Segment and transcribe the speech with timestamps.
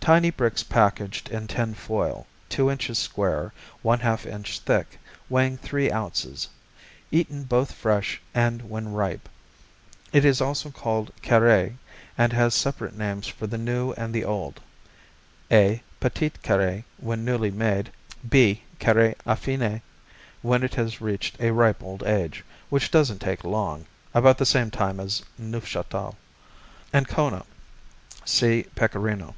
[0.00, 5.88] Tiny bricks packaged in tin foil, two inches square, one half inch thick, weighing three
[5.92, 6.48] ounces.
[7.12, 9.28] Eaten both fresh and when ripe.
[10.12, 11.76] It is also called Carré
[12.18, 14.60] and has separate names for the new and the old:
[15.48, 17.92] (a) Petit Carré when newly made;
[18.28, 19.82] (b) Carré Affiné,
[20.42, 23.84] when it has reached a ripe old age, which doesn't take long
[24.14, 26.16] about the same time as Neufchâtel.
[26.92, 27.44] Ancona
[28.24, 29.36] see Pecorino.